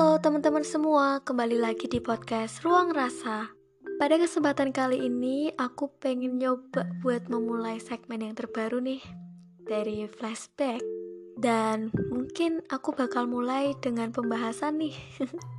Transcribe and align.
Halo 0.00 0.16
teman-teman 0.16 0.64
semua, 0.64 1.20
kembali 1.20 1.60
lagi 1.60 1.84
di 1.84 2.00
podcast 2.00 2.64
Ruang 2.64 2.88
Rasa. 2.88 3.52
Pada 4.00 4.16
kesempatan 4.16 4.72
kali 4.72 4.96
ini, 4.96 5.52
aku 5.60 5.92
pengen 6.00 6.40
nyoba 6.40 6.88
buat 7.04 7.28
memulai 7.28 7.76
segmen 7.84 8.24
yang 8.24 8.32
terbaru 8.32 8.80
nih 8.80 9.04
dari 9.60 10.08
flashback. 10.08 10.80
Dan 11.36 11.92
mungkin 12.08 12.64
aku 12.72 12.96
bakal 12.96 13.28
mulai 13.28 13.76
dengan 13.76 14.08
pembahasan 14.08 14.80
nih. 14.80 14.96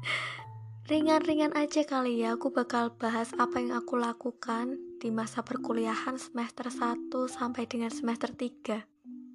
Ringan-ringan 0.90 1.54
aja 1.54 1.86
kali 1.86 2.26
ya, 2.26 2.34
aku 2.34 2.50
bakal 2.50 2.98
bahas 2.98 3.30
apa 3.38 3.62
yang 3.62 3.78
aku 3.78 3.94
lakukan 4.02 4.74
di 4.98 5.14
masa 5.14 5.46
perkuliahan 5.46 6.18
semester 6.18 6.66
1 6.74 7.14
sampai 7.30 7.70
dengan 7.70 7.94
semester 7.94 8.34
3. 8.34 8.91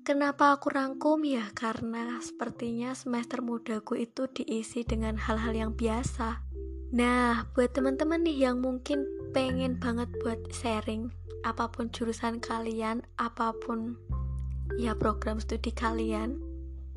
Kenapa 0.06 0.54
aku 0.54 0.70
rangkum 0.70 1.26
ya? 1.26 1.50
Karena 1.50 2.22
sepertinya 2.22 2.94
semester 2.94 3.42
mudaku 3.42 3.98
itu 3.98 4.30
diisi 4.30 4.86
dengan 4.86 5.18
hal-hal 5.18 5.50
yang 5.50 5.72
biasa. 5.74 6.46
Nah, 6.94 7.50
buat 7.50 7.74
teman-teman 7.74 8.22
nih 8.22 8.46
yang 8.46 8.62
mungkin 8.62 9.02
pengen 9.34 9.82
banget 9.82 10.06
buat 10.22 10.38
sharing 10.54 11.10
apa 11.42 11.66
pun 11.74 11.90
jurusan 11.90 12.38
kalian, 12.38 13.02
apa 13.18 13.50
pun 13.58 13.98
ya 14.78 14.94
program 14.94 15.42
studi 15.42 15.74
kalian, 15.74 16.38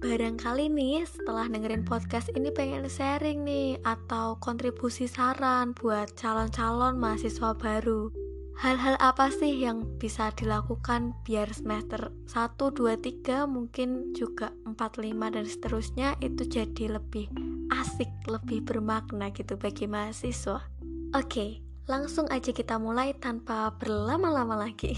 barangkali 0.05 0.69
nih 0.69 1.01
setelah 1.09 1.49
dengerin 1.49 1.89
podcast 1.89 2.29
ini 2.37 2.53
pengen 2.53 2.85
sharing 2.85 3.41
nih 3.41 3.81
atau 3.89 4.37
kontribusi 4.37 5.09
saran 5.09 5.73
buat 5.73 6.13
calon-calon 6.13 7.01
mahasiswa 7.01 7.57
baru 7.57 8.28
hal-hal 8.59 8.99
apa 8.99 9.31
sih 9.31 9.63
yang 9.63 9.87
bisa 10.03 10.35
dilakukan 10.35 11.15
biar 11.23 11.47
semester 11.55 12.11
1, 12.27 12.59
2, 12.59 12.99
3 13.23 13.47
mungkin 13.47 14.11
juga 14.11 14.51
4, 14.67 14.75
5 14.75 15.31
dan 15.31 15.45
seterusnya 15.47 16.09
itu 16.19 16.43
jadi 16.43 16.99
lebih 16.99 17.31
asik, 17.71 18.11
lebih 18.27 18.67
bermakna 18.67 19.31
gitu 19.31 19.55
bagi 19.55 19.87
mahasiswa? 19.87 20.59
Oke, 21.15 21.63
langsung 21.87 22.27
aja 22.27 22.51
kita 22.51 22.75
mulai 22.75 23.15
tanpa 23.15 23.71
berlama-lama 23.79 24.67
lagi. 24.67 24.91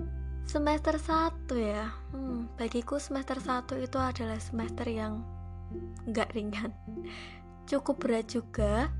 Semester 0.48 0.96
1 0.96 1.52
ya, 1.60 1.92
hmm, 2.16 2.58
bagiku 2.58 2.98
semester 2.98 3.38
1 3.38 3.78
itu 3.78 3.96
adalah 3.96 4.36
semester 4.42 4.84
yang 4.90 5.22
nggak 6.08 6.34
ringan. 6.34 6.74
Cukup 7.64 8.02
berat 8.02 8.26
juga, 8.26 8.90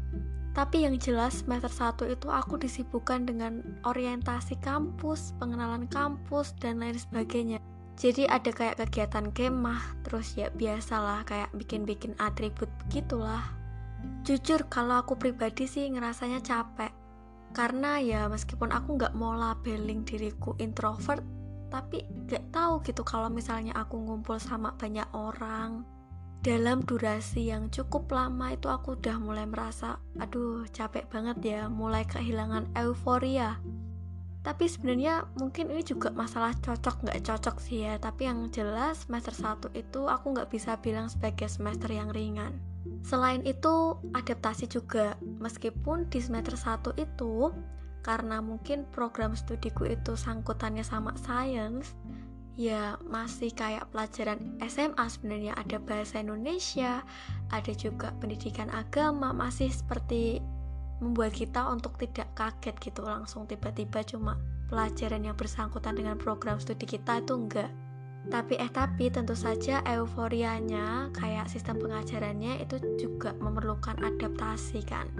tapi 0.52 0.84
yang 0.84 1.00
jelas 1.00 1.40
semester 1.40 1.72
1 1.72 2.12
itu 2.12 2.28
aku 2.28 2.60
disibukkan 2.60 3.24
dengan 3.24 3.64
orientasi 3.88 4.60
kampus, 4.60 5.32
pengenalan 5.40 5.88
kampus, 5.88 6.52
dan 6.60 6.84
lain 6.84 6.96
sebagainya. 6.96 7.56
Jadi 7.96 8.28
ada 8.28 8.52
kayak 8.52 8.80
kegiatan 8.84 9.32
kemah, 9.32 9.80
terus 10.04 10.36
ya 10.36 10.52
biasalah 10.52 11.24
kayak 11.24 11.48
bikin-bikin 11.56 12.12
atribut 12.20 12.68
begitulah. 12.84 13.40
Jujur 14.28 14.68
kalau 14.68 15.00
aku 15.00 15.16
pribadi 15.16 15.64
sih 15.64 15.88
ngerasanya 15.88 16.44
capek. 16.44 16.92
Karena 17.52 18.00
ya 18.00 18.28
meskipun 18.32 18.72
aku 18.72 18.96
nggak 18.96 19.12
mau 19.16 19.36
labeling 19.36 20.04
diriku 20.04 20.56
introvert, 20.60 21.24
tapi 21.68 22.04
nggak 22.28 22.52
tahu 22.52 22.80
gitu 22.84 23.00
kalau 23.04 23.28
misalnya 23.32 23.72
aku 23.76 23.96
ngumpul 24.00 24.36
sama 24.36 24.72
banyak 24.76 25.08
orang, 25.16 25.84
dalam 26.42 26.82
durasi 26.82 27.54
yang 27.54 27.70
cukup 27.70 28.10
lama 28.10 28.50
itu 28.50 28.66
aku 28.66 28.98
udah 28.98 29.14
mulai 29.22 29.46
merasa 29.46 30.02
aduh 30.18 30.66
capek 30.74 31.06
banget 31.06 31.38
ya 31.38 31.60
mulai 31.70 32.02
kehilangan 32.02 32.66
euforia. 32.74 33.62
Tapi 34.42 34.66
sebenarnya 34.66 35.22
mungkin 35.38 35.70
ini 35.70 35.86
juga 35.86 36.10
masalah 36.10 36.50
cocok 36.58 37.06
nggak 37.06 37.22
cocok 37.22 37.56
sih 37.62 37.86
ya. 37.86 37.94
Tapi 38.02 38.26
yang 38.26 38.50
jelas 38.50 39.06
semester 39.06 39.30
1 39.30 39.70
itu 39.78 40.10
aku 40.10 40.34
nggak 40.34 40.50
bisa 40.50 40.74
bilang 40.82 41.06
sebagai 41.06 41.46
semester 41.46 41.94
yang 41.94 42.10
ringan. 42.10 42.58
Selain 43.06 43.46
itu 43.46 44.02
adaptasi 44.10 44.66
juga. 44.66 45.14
Meskipun 45.38 46.10
di 46.10 46.18
semester 46.18 46.58
1 46.58 46.98
itu 46.98 47.54
karena 48.02 48.42
mungkin 48.42 48.82
program 48.90 49.38
studiku 49.38 49.86
itu 49.86 50.18
sangkutannya 50.18 50.82
sama 50.82 51.14
science 51.22 51.94
ya 52.56 53.00
masih 53.08 53.48
kayak 53.52 53.88
pelajaran 53.88 54.60
SMA 54.68 55.04
sebenarnya 55.08 55.52
ada 55.56 55.80
bahasa 55.80 56.20
Indonesia, 56.20 57.00
ada 57.48 57.72
juga 57.72 58.12
pendidikan 58.20 58.68
agama, 58.68 59.32
masih 59.32 59.72
seperti 59.72 60.44
membuat 61.02 61.34
kita 61.34 61.66
untuk 61.66 61.98
tidak 61.98 62.30
kaget 62.38 62.76
gitu 62.78 63.02
langsung 63.02 63.48
tiba-tiba 63.48 64.06
cuma 64.06 64.38
pelajaran 64.70 65.26
yang 65.26 65.36
bersangkutan 65.36 65.98
dengan 65.98 66.16
program 66.16 66.56
studi 66.62 66.86
kita 66.86 67.20
itu 67.20 67.34
enggak. 67.34 67.68
Tapi 68.30 68.54
eh 68.54 68.70
tapi 68.70 69.10
tentu 69.10 69.34
saja 69.34 69.82
euforianya 69.82 71.10
kayak 71.10 71.50
sistem 71.50 71.82
pengajarannya 71.82 72.62
itu 72.62 72.78
juga 72.94 73.34
memerlukan 73.42 73.98
adaptasi 73.98 74.86
kan. 74.86 75.10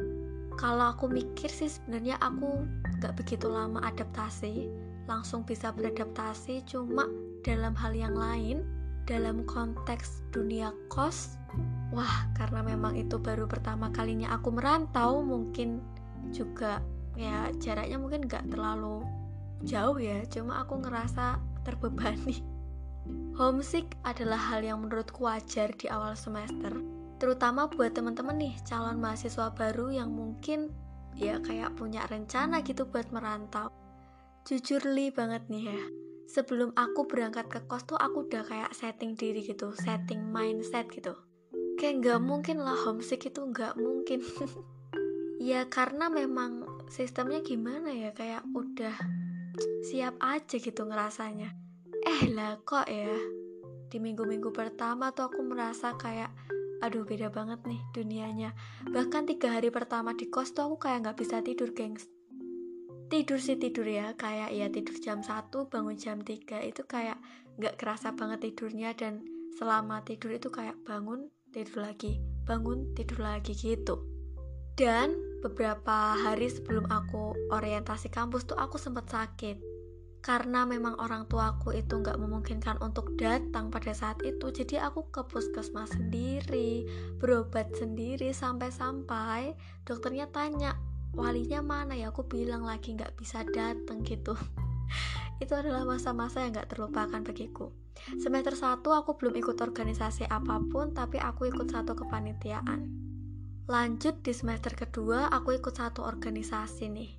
Kalau 0.54 0.94
aku 0.94 1.10
mikir 1.10 1.50
sih 1.50 1.66
sebenarnya 1.66 2.14
aku 2.22 2.62
nggak 3.02 3.18
begitu 3.18 3.50
lama 3.50 3.82
adaptasi, 3.82 4.70
langsung 5.10 5.42
bisa 5.42 5.74
beradaptasi 5.74 6.62
cuma 6.66 7.08
dalam 7.42 7.74
hal 7.74 7.92
yang 7.94 8.14
lain 8.14 8.62
dalam 9.02 9.42
konteks 9.42 10.22
dunia 10.30 10.70
kos 10.86 11.34
wah 11.90 12.30
karena 12.38 12.62
memang 12.62 12.94
itu 12.94 13.18
baru 13.18 13.50
pertama 13.50 13.90
kalinya 13.90 14.30
aku 14.32 14.54
merantau 14.54 15.20
mungkin 15.20 15.82
juga 16.30 16.78
ya 17.18 17.50
jaraknya 17.58 17.98
mungkin 17.98 18.24
gak 18.24 18.46
terlalu 18.48 19.02
jauh 19.66 19.98
ya 19.98 20.22
cuma 20.26 20.64
aku 20.64 20.82
ngerasa 20.82 21.38
terbebani. 21.62 22.42
Homesick 23.38 23.98
adalah 24.06 24.38
hal 24.38 24.62
yang 24.62 24.82
menurutku 24.86 25.26
wajar 25.26 25.74
di 25.74 25.90
awal 25.90 26.14
semester 26.14 26.70
terutama 27.18 27.70
buat 27.70 27.94
teman-teman 27.94 28.34
nih 28.38 28.54
calon 28.66 28.98
mahasiswa 28.98 29.50
baru 29.54 29.94
yang 29.94 30.10
mungkin 30.10 30.74
ya 31.14 31.38
kayak 31.38 31.74
punya 31.78 32.02
rencana 32.10 32.62
gitu 32.66 32.86
buat 32.86 33.10
merantau 33.14 33.70
jujur 34.42 34.82
li 34.90 35.14
banget 35.14 35.46
nih 35.46 35.70
ya. 35.70 35.80
Sebelum 36.26 36.74
aku 36.74 37.06
berangkat 37.06 37.46
ke 37.46 37.60
kos 37.68 37.86
tuh 37.86 37.98
aku 38.00 38.26
udah 38.26 38.42
kayak 38.42 38.72
setting 38.74 39.14
diri 39.14 39.44
gitu 39.44 39.70
setting 39.76 40.32
mindset 40.32 40.90
gitu. 40.90 41.14
Kayak 41.78 42.02
nggak 42.02 42.20
mungkin 42.24 42.56
lah 42.62 42.74
homesick 42.74 43.22
itu 43.26 43.40
nggak 43.40 43.78
mungkin. 43.78 44.22
Ya 45.42 45.66
karena 45.66 46.06
memang 46.06 46.62
sistemnya 46.86 47.42
gimana 47.42 47.90
ya 47.90 48.14
kayak 48.14 48.46
udah 48.54 48.94
siap 49.82 50.14
aja 50.22 50.54
gitu 50.54 50.86
ngerasanya. 50.86 51.50
Eh 52.06 52.30
lah 52.30 52.62
kok 52.62 52.86
ya? 52.86 53.10
Di 53.90 53.98
minggu-minggu 53.98 54.54
pertama 54.54 55.10
tuh 55.10 55.26
aku 55.26 55.42
merasa 55.42 55.98
kayak 55.98 56.30
aduh 56.78 57.02
beda 57.02 57.34
banget 57.34 57.58
nih 57.66 57.82
dunianya. 57.90 58.54
Bahkan 58.86 59.34
tiga 59.34 59.58
hari 59.58 59.74
pertama 59.74 60.14
di 60.14 60.30
kos 60.30 60.54
tuh 60.54 60.70
aku 60.70 60.86
kayak 60.86 61.10
nggak 61.10 61.18
bisa 61.18 61.42
tidur 61.42 61.74
gengs 61.74 62.06
tidur 63.12 63.36
sih 63.36 63.60
tidur 63.60 63.84
ya 63.84 64.16
kayak 64.16 64.56
ya 64.56 64.72
tidur 64.72 64.96
jam 65.04 65.20
1 65.20 65.52
bangun 65.68 65.96
jam 66.00 66.24
3 66.24 66.64
itu 66.64 66.82
kayak 66.88 67.20
nggak 67.60 67.76
kerasa 67.76 68.16
banget 68.16 68.48
tidurnya 68.48 68.96
dan 68.96 69.20
selama 69.60 70.00
tidur 70.00 70.32
itu 70.32 70.48
kayak 70.48 70.80
bangun 70.88 71.28
tidur 71.52 71.84
lagi 71.84 72.32
bangun 72.44 72.90
tidur 72.96 73.22
lagi 73.22 73.54
gitu. 73.54 74.02
Dan 74.72 75.14
beberapa 75.44 76.16
hari 76.16 76.48
sebelum 76.48 76.88
aku 76.88 77.36
orientasi 77.52 78.08
kampus 78.08 78.48
tuh 78.48 78.56
aku 78.56 78.80
sempat 78.80 79.06
sakit. 79.12 79.60
Karena 80.22 80.62
memang 80.62 80.94
orang 81.02 81.26
tuaku 81.26 81.74
itu 81.74 81.98
nggak 81.98 82.14
memungkinkan 82.14 82.78
untuk 82.78 83.18
datang 83.18 83.74
pada 83.74 83.90
saat 83.90 84.22
itu 84.22 84.54
jadi 84.54 84.86
aku 84.86 85.10
ke 85.10 85.26
puskesmas 85.26 85.90
sendiri 85.98 86.86
berobat 87.18 87.74
sendiri 87.74 88.30
sampai-sampai 88.30 89.58
dokternya 89.82 90.30
tanya 90.30 90.78
walinya 91.12 91.60
mana 91.60 91.94
ya? 91.96 92.10
Aku 92.10 92.24
bilang 92.24 92.64
lagi 92.64 92.96
nggak 92.96 93.16
bisa 93.16 93.44
dateng 93.48 94.04
gitu. 94.04 94.36
Itu 95.42 95.58
adalah 95.58 95.82
masa-masa 95.82 96.46
yang 96.46 96.54
gak 96.54 96.70
terlupakan 96.70 97.18
bagiku. 97.18 97.74
Semester 98.22 98.54
1 98.54 98.82
aku 98.82 99.18
belum 99.18 99.34
ikut 99.34 99.58
organisasi 99.58 100.30
apa 100.30 100.62
pun 100.70 100.94
tapi 100.94 101.18
aku 101.18 101.50
ikut 101.50 101.66
satu 101.66 101.98
kepanitiaan. 101.98 102.86
Lanjut 103.66 104.22
di 104.22 104.30
semester 104.34 104.74
kedua 104.74 105.30
aku 105.30 105.54
ikut 105.58 105.74
satu 105.74 106.06
organisasi 106.06 106.86
nih. 106.90 107.10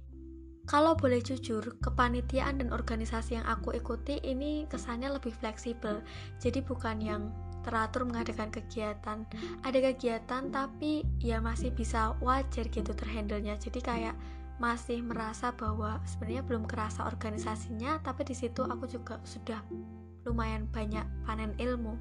Kalau 0.63 0.95
boleh 0.95 1.19
jujur, 1.19 1.75
kepanitiaan 1.83 2.63
dan 2.63 2.71
organisasi 2.71 3.35
yang 3.35 3.43
aku 3.43 3.75
ikuti 3.75 4.23
ini 4.23 4.63
kesannya 4.71 5.11
lebih 5.11 5.35
fleksibel. 5.35 5.99
Jadi 6.39 6.63
bukan 6.63 7.03
yang 7.03 7.35
teratur 7.63 8.05
mengadakan 8.05 8.51
kegiatan. 8.51 9.25
Ada 9.63 9.79
kegiatan 9.91 10.51
tapi 10.51 11.07
ya 11.23 11.39
masih 11.39 11.71
bisa 11.71 12.13
wajar 12.19 12.67
gitu 12.69 12.91
terhandlenya. 12.93 13.55
Jadi 13.57 13.79
kayak 13.79 14.15
masih 14.61 15.01
merasa 15.01 15.49
bahwa 15.55 15.97
sebenarnya 16.05 16.45
belum 16.45 16.69
kerasa 16.69 17.09
organisasinya 17.09 17.99
tapi 18.05 18.21
di 18.23 18.35
situ 18.37 18.61
aku 18.61 18.85
juga 18.85 19.17
sudah 19.25 19.59
lumayan 20.23 20.69
banyak 20.69 21.03
panen 21.25 21.51
ilmu. 21.57 21.97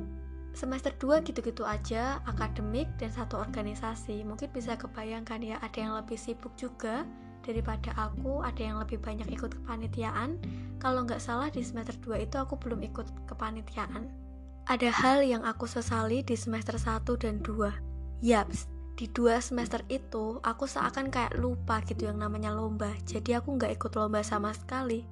Semester 0.53 0.93
2 1.00 1.25
gitu-gitu 1.25 1.64
aja 1.64 2.20
akademik 2.29 2.85
dan 3.00 3.09
satu 3.09 3.41
organisasi. 3.41 4.20
Mungkin 4.20 4.53
bisa 4.53 4.76
kebayangkan 4.76 5.41
ya 5.41 5.56
ada 5.64 5.79
yang 5.81 5.97
lebih 5.97 6.20
sibuk 6.20 6.53
juga 6.61 7.09
daripada 7.43 7.91
aku 7.99 8.44
ada 8.44 8.61
yang 8.61 8.76
lebih 8.79 9.00
banyak 9.00 9.26
ikut 9.32 9.56
kepanitiaan. 9.64 10.37
Kalau 10.76 11.09
nggak 11.09 11.25
salah 11.25 11.49
di 11.49 11.64
semester 11.64 11.97
2 12.05 12.29
itu 12.29 12.37
aku 12.37 12.61
belum 12.61 12.85
ikut 12.85 13.09
kepanitiaan 13.26 14.22
ada 14.67 14.91
hal 14.91 15.26
yang 15.26 15.43
aku 15.43 15.67
sesali 15.67 16.23
di 16.23 16.38
semester 16.38 16.79
1 16.79 17.03
dan 17.19 17.43
2. 17.43 18.23
Yaps, 18.23 18.70
di 18.93 19.09
dua 19.09 19.41
semester 19.41 19.81
itu 19.88 20.38
aku 20.44 20.69
seakan 20.69 21.09
kayak 21.09 21.35
lupa 21.41 21.81
gitu 21.88 22.06
yang 22.06 22.20
namanya 22.20 22.53
lomba 22.53 22.93
jadi 23.09 23.41
aku 23.41 23.56
nggak 23.56 23.81
ikut 23.81 23.93
lomba 23.97 24.20
sama 24.20 24.53
sekali 24.53 25.09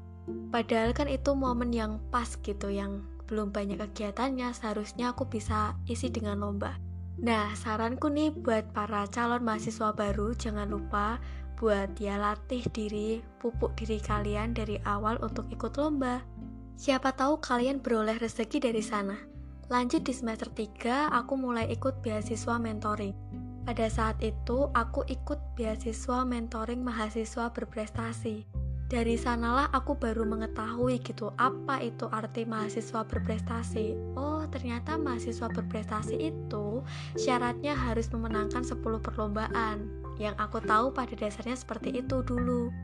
padahal 0.52 0.92
kan 0.92 1.08
itu 1.08 1.32
momen 1.32 1.72
yang 1.72 1.98
pas 2.12 2.38
gitu 2.44 2.68
yang 2.68 3.02
belum 3.26 3.50
banyak 3.50 3.80
kegiatannya 3.80 4.52
seharusnya 4.52 5.16
aku 5.16 5.26
bisa 5.26 5.74
isi 5.88 6.12
dengan 6.12 6.38
lomba 6.44 6.76
nah 7.18 7.50
saranku 7.56 8.12
nih 8.12 8.30
buat 8.30 8.68
para 8.70 9.08
calon 9.08 9.42
mahasiswa 9.42 9.96
baru 9.96 10.36
jangan 10.36 10.68
lupa 10.68 11.18
buat 11.60 11.92
ya 12.00 12.16
latih 12.16 12.64
diri, 12.72 13.20
pupuk 13.36 13.76
diri 13.76 14.00
kalian 14.00 14.56
dari 14.56 14.80
awal 14.88 15.20
untuk 15.20 15.44
ikut 15.52 15.76
lomba. 15.76 16.24
Siapa 16.80 17.12
tahu 17.12 17.36
kalian 17.36 17.84
beroleh 17.84 18.16
rezeki 18.16 18.64
dari 18.64 18.80
sana. 18.80 19.29
Lanjut 19.70 20.02
di 20.02 20.10
semester 20.10 20.50
3, 20.50 21.14
aku 21.14 21.38
mulai 21.38 21.70
ikut 21.70 22.02
beasiswa 22.02 22.58
mentoring. 22.58 23.14
Pada 23.62 23.86
saat 23.86 24.18
itu, 24.18 24.66
aku 24.74 25.06
ikut 25.06 25.38
beasiswa 25.54 26.26
mentoring 26.26 26.82
mahasiswa 26.82 27.54
berprestasi. 27.54 28.50
Dari 28.90 29.14
sanalah 29.14 29.70
aku 29.70 29.94
baru 29.94 30.26
mengetahui 30.26 30.98
gitu 31.06 31.30
apa 31.38 31.78
itu 31.86 32.10
arti 32.10 32.42
mahasiswa 32.42 33.06
berprestasi. 33.06 33.94
Oh, 34.18 34.42
ternyata 34.50 34.98
mahasiswa 34.98 35.46
berprestasi 35.46 36.18
itu 36.18 36.82
syaratnya 37.14 37.78
harus 37.78 38.10
memenangkan 38.10 38.66
10 38.66 38.82
perlombaan. 38.98 39.86
Yang 40.18 40.34
aku 40.42 40.66
tahu 40.66 40.90
pada 40.90 41.14
dasarnya 41.14 41.54
seperti 41.54 42.02
itu 42.02 42.26
dulu. 42.26 42.74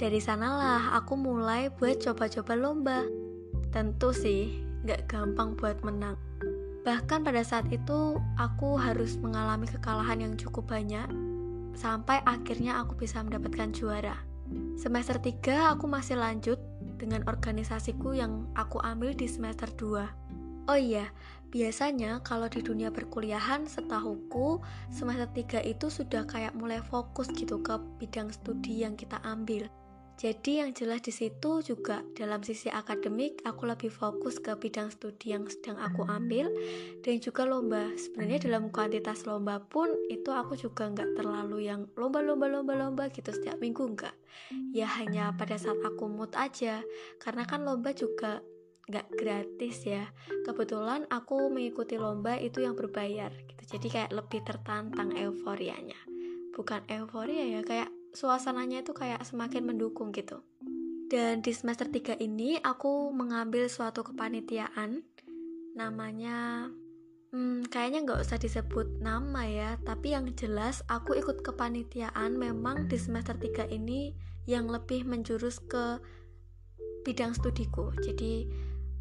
Dari 0.00 0.24
sanalah 0.24 0.96
aku 0.96 1.20
mulai 1.20 1.68
buat 1.68 2.00
coba-coba 2.00 2.56
lomba. 2.56 3.04
Tentu 3.68 4.16
sih, 4.16 4.63
gak 4.84 5.08
gampang 5.08 5.56
buat 5.56 5.80
menang. 5.84 6.16
Bahkan 6.84 7.24
pada 7.24 7.40
saat 7.40 7.64
itu 7.72 8.20
aku 8.36 8.76
harus 8.76 9.16
mengalami 9.16 9.64
kekalahan 9.64 10.20
yang 10.20 10.34
cukup 10.36 10.68
banyak 10.68 11.08
sampai 11.74 12.22
akhirnya 12.28 12.78
aku 12.78 12.94
bisa 12.94 13.18
mendapatkan 13.24 13.72
juara. 13.74 14.14
Semester 14.76 15.18
3 15.18 15.74
aku 15.74 15.88
masih 15.88 16.20
lanjut 16.20 16.60
dengan 17.00 17.26
organisasiku 17.26 18.14
yang 18.14 18.46
aku 18.54 18.78
ambil 18.84 19.16
di 19.16 19.26
semester 19.26 19.66
2. 19.74 20.70
Oh 20.70 20.78
iya, 20.78 21.12
biasanya 21.52 22.24
kalau 22.24 22.48
di 22.48 22.64
dunia 22.64 22.88
perkuliahan 22.88 23.68
setahuku 23.68 24.62
semester 24.88 25.28
3 25.60 25.64
itu 25.66 25.92
sudah 25.92 26.24
kayak 26.24 26.56
mulai 26.56 26.80
fokus 26.80 27.28
gitu 27.32 27.60
ke 27.60 27.76
bidang 28.00 28.32
studi 28.32 28.84
yang 28.86 28.96
kita 28.96 29.20
ambil. 29.24 29.68
Jadi 30.14 30.62
yang 30.62 30.70
jelas 30.70 31.02
di 31.02 31.10
situ 31.10 31.58
juga 31.58 32.06
dalam 32.14 32.38
sisi 32.46 32.70
akademik 32.70 33.42
aku 33.42 33.66
lebih 33.66 33.90
fokus 33.90 34.38
ke 34.38 34.54
bidang 34.54 34.94
studi 34.94 35.34
yang 35.34 35.50
sedang 35.50 35.74
aku 35.74 36.06
ambil 36.06 36.54
dan 37.02 37.18
juga 37.18 37.42
lomba. 37.42 37.90
Sebenarnya 37.98 38.46
dalam 38.46 38.70
kuantitas 38.70 39.26
lomba 39.26 39.58
pun 39.58 39.90
itu 40.06 40.30
aku 40.30 40.54
juga 40.54 40.86
nggak 40.86 41.18
terlalu 41.18 41.66
yang 41.66 41.90
lomba-lomba 41.98 42.46
lomba-lomba 42.46 43.10
gitu 43.10 43.34
setiap 43.34 43.58
minggu 43.58 43.90
nggak. 43.98 44.14
Ya 44.70 44.86
hanya 45.02 45.34
pada 45.34 45.58
saat 45.58 45.82
aku 45.82 46.06
mood 46.06 46.30
aja 46.38 46.86
karena 47.18 47.42
kan 47.42 47.66
lomba 47.66 47.90
juga 47.90 48.38
nggak 48.86 49.18
gratis 49.18 49.82
ya. 49.82 50.06
Kebetulan 50.46 51.10
aku 51.10 51.50
mengikuti 51.50 51.98
lomba 51.98 52.38
itu 52.38 52.62
yang 52.62 52.78
berbayar 52.78 53.34
gitu. 53.50 53.62
Jadi 53.66 53.86
kayak 53.90 54.14
lebih 54.14 54.46
tertantang 54.46 55.10
euforianya. 55.18 55.98
Bukan 56.54 56.86
euforia 56.86 57.58
ya 57.58 57.66
kayak 57.66 57.90
suasananya 58.14 58.86
itu 58.86 58.94
kayak 58.94 59.26
semakin 59.26 59.66
mendukung 59.66 60.14
gitu. 60.14 60.40
Dan 61.10 61.44
di 61.44 61.52
semester 61.52 61.90
3 61.90 62.16
ini 62.22 62.56
aku 62.62 63.12
mengambil 63.12 63.68
suatu 63.68 64.00
kepanitiaan 64.00 65.04
namanya 65.74 66.70
hmm, 67.34 67.66
kayaknya 67.66 68.06
nggak 68.06 68.22
usah 68.22 68.38
disebut 68.38 69.02
nama 69.02 69.42
ya 69.42 69.70
tapi 69.82 70.14
yang 70.14 70.30
jelas 70.38 70.86
aku 70.86 71.18
ikut 71.18 71.42
kepanitiaan 71.42 72.38
memang 72.38 72.86
di 72.86 72.94
semester 72.94 73.34
3 73.34 73.74
ini 73.74 74.14
yang 74.46 74.70
lebih 74.70 75.02
menjurus 75.02 75.58
ke 75.58 75.98
bidang 77.02 77.34
studiku 77.34 77.90
jadi 78.00 78.46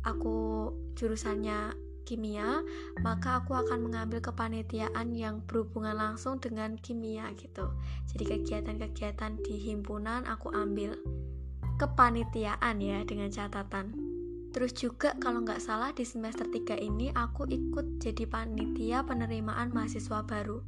aku 0.04 0.70
jurusannya 0.98 1.78
kimia, 2.04 2.62
maka 3.02 3.42
aku 3.42 3.56
akan 3.56 3.90
mengambil 3.90 4.20
kepanitiaan 4.20 5.16
yang 5.16 5.42
berhubungan 5.48 5.96
langsung 5.96 6.38
dengan 6.38 6.76
kimia 6.80 7.32
gitu. 7.40 7.72
Jadi 8.12 8.24
kegiatan-kegiatan 8.28 9.40
di 9.42 9.56
himpunan 9.60 10.28
aku 10.28 10.52
ambil 10.52 11.00
kepanitiaan 11.82 12.80
ya 12.84 13.02
dengan 13.04 13.32
catatan. 13.34 13.96
Terus 14.54 14.78
juga 14.78 15.18
kalau 15.18 15.42
nggak 15.42 15.58
salah 15.58 15.90
di 15.98 16.06
semester 16.06 16.46
3 16.46 16.78
ini 16.78 17.10
aku 17.18 17.50
ikut 17.50 17.98
jadi 17.98 18.30
panitia 18.30 19.02
penerimaan 19.02 19.74
mahasiswa 19.74 20.22
baru. 20.22 20.62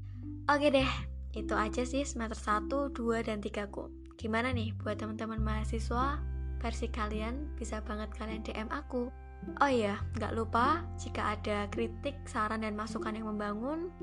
Oke 0.50 0.74
deh, 0.74 0.90
itu 1.38 1.54
aja 1.54 1.86
sih 1.86 2.02
semester 2.02 2.38
1, 2.66 2.98
2, 2.98 3.22
dan 3.22 3.46
3 3.46 3.70
ku. 3.70 3.94
Gimana 4.18 4.50
nih 4.56 4.74
buat 4.82 4.98
teman-teman 4.98 5.38
mahasiswa? 5.38 6.18
Versi 6.58 6.90
kalian 6.90 7.54
bisa 7.60 7.78
banget 7.86 8.10
kalian 8.18 8.42
DM 8.42 8.74
aku. 8.74 9.14
Oh 9.62 9.70
iya, 9.70 10.02
nggak 10.18 10.34
lupa 10.36 10.82
jika 10.98 11.38
ada 11.38 11.70
kritik, 11.70 12.18
saran, 12.26 12.66
dan 12.66 12.74
masukan 12.74 13.14
yang 13.14 13.30
membangun, 13.30 13.94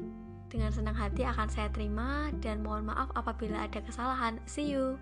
dengan 0.53 0.69
senang 0.69 0.97
hati 0.97 1.25
akan 1.25 1.49
saya 1.49 1.73
terima 1.73 2.29
dan 2.45 2.61
mohon 2.61 2.85
maaf 2.85 3.09
apabila 3.17 3.65
ada 3.65 3.81
kesalahan. 3.81 4.37
See 4.45 4.69
you. 4.69 5.01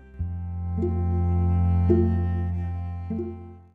thank 1.91 1.99
you 1.99 2.20